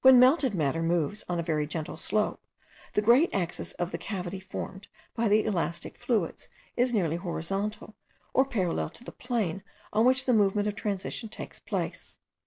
When 0.00 0.18
melted 0.18 0.54
matter 0.54 0.82
moves 0.82 1.24
on 1.28 1.38
a 1.38 1.42
very 1.42 1.66
gentle 1.66 1.98
slope, 1.98 2.40
the 2.94 3.02
great 3.02 3.28
axis 3.34 3.72
of 3.72 3.90
the 3.90 3.98
cavity 3.98 4.40
formed 4.40 4.88
by 5.14 5.28
the 5.28 5.44
elastic 5.44 5.98
fluids 5.98 6.48
is 6.74 6.94
nearly 6.94 7.16
horizontal, 7.16 7.94
or 8.32 8.46
parallel 8.46 8.88
to 8.88 9.04
the 9.04 9.12
plane 9.12 9.62
on 9.92 10.06
which 10.06 10.24
the 10.24 10.32
movement 10.32 10.68
of 10.68 10.74
transition 10.74 11.28
takes 11.28 11.60
place. 11.60 12.16